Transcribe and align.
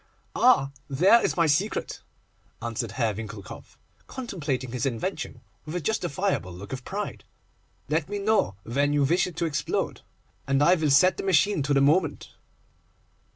'Ah! 0.35 0.71
there 0.89 1.23
is 1.23 1.37
my 1.37 1.45
secret,' 1.45 2.01
answered 2.59 2.93
Herr 2.93 3.13
Winckelkopf, 3.13 3.77
contemplating 4.07 4.71
his 4.71 4.87
invention 4.87 5.41
with 5.63 5.75
a 5.75 5.79
justifiable 5.79 6.51
look 6.51 6.73
of 6.73 6.83
pride; 6.83 7.23
'let 7.87 8.09
me 8.09 8.17
know 8.17 8.55
when 8.63 8.93
you 8.93 9.03
wish 9.03 9.27
it 9.27 9.35
to 9.35 9.45
explode, 9.45 10.01
and 10.47 10.63
I 10.63 10.73
will 10.73 10.89
set 10.89 11.17
the 11.17 11.23
machine 11.23 11.61
to 11.61 11.73
the 11.75 11.81
moment. 11.81 12.33